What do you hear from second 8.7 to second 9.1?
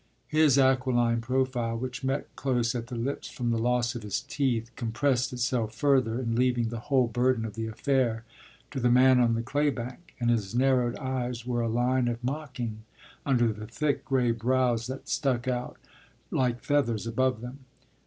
to the